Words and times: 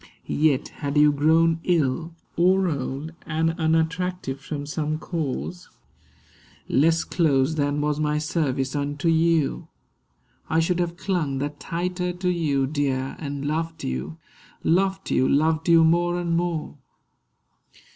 Yet 0.25 0.69
had 0.69 0.97
you 0.97 1.11
grown 1.11 1.59
ill, 1.63 2.15
Or 2.35 2.67
old, 2.67 3.11
and 3.27 3.51
unattractive 3.59 4.39
from 4.41 4.65
some 4.65 4.97
cause 4.97 5.69
(Less 6.67 7.03
close 7.03 7.53
than 7.53 7.81
was 7.81 7.99
my 7.99 8.17
service 8.17 8.75
unto 8.75 9.09
you), 9.09 9.67
I 10.49 10.59
should 10.59 10.79
have 10.79 10.97
clung 10.97 11.37
the 11.37 11.49
tighter 11.49 12.13
to 12.13 12.29
you, 12.31 12.65
dear; 12.65 13.15
And 13.19 13.45
loved 13.45 13.83
you, 13.83 14.17
loved 14.63 15.11
you, 15.11 15.29
loved 15.29 15.69
you 15.69 15.83
more 15.83 16.19
and 16.19 16.35
more. 16.35 16.79